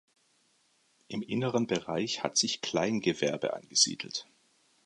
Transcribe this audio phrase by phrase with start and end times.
[1.09, 4.25] Im inneren Bereich hat sich Kleingewerbe angesiedelt.